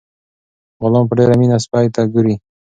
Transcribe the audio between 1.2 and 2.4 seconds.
مینه سپي ته ګوري.